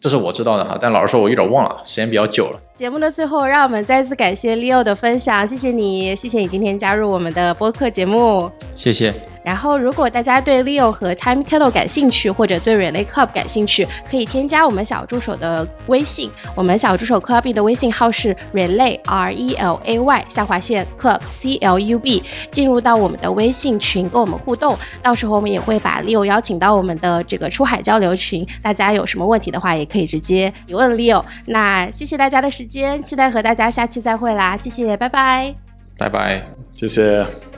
[0.01, 0.79] 这是我知道的哈。
[0.81, 2.61] 但老实说，我有点忘了，时间比较久了。
[2.75, 9.13] 节目的最后，让我们再次感谢 Leo 的分享，谢谢你，谢谢你今天加入我们的播客节目，谢谢。
[9.45, 16.31] 然后，如果大家对 Leo 和 Time Kettle 感兴趣，或者对 Relay Club 感兴趣，可以添加我们小助手的微信。
[16.55, 24.77] 我们小助手 Club 的微信号是 Relay R E L A Y 下划线 Club C L U B，进入到我们的微信群跟我们互动。
[25.03, 31.25] 到时候我们也会把 Leo 邀请到我们的这个出海交流群，大家有什么问题的话，也可以直接提问 Leo。
[31.47, 34.57] 那谢谢大家的时间，期待和大家下期再会啦！
[34.57, 35.55] 谢谢，拜拜，
[35.99, 37.52] 拜拜，谢谢。